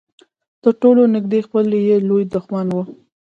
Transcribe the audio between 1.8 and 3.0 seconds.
يې لوی دښمن وي.